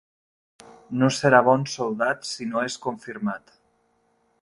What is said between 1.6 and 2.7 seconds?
soldat si no